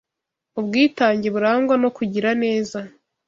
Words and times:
ubwitange 0.59 1.27
burangwa 1.35 1.75
no 1.83 1.89
kugira 1.97 2.29
neza 2.43 2.79